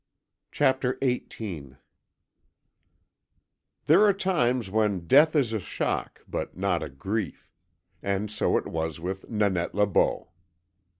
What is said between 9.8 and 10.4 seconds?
Beau.